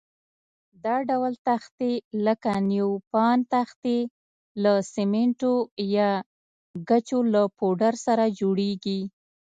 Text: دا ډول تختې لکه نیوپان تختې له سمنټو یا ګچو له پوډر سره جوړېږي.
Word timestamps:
دا 0.85 0.95
ډول 1.09 1.33
تختې 1.47 1.91
لکه 2.25 2.51
نیوپان 2.69 3.37
تختې 3.53 3.97
له 4.63 4.73
سمنټو 4.93 5.53
یا 5.95 6.09
ګچو 6.87 7.19
له 7.33 7.43
پوډر 7.57 7.93
سره 8.05 8.23
جوړېږي. 8.39 8.99